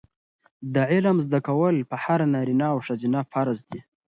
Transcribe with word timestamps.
د 0.73 0.75
علم 0.91 1.17
زده 1.25 1.39
کول 1.47 1.75
په 1.89 1.95
هر 2.03 2.19
نارینه 2.33 2.65
او 2.73 2.79
ښځینه 2.87 3.19
فرض 3.31 3.57
دي. 3.69 3.79